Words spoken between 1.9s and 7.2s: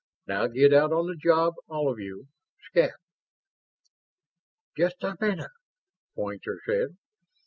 of you. Scat!" "Just a minute," Poynter said.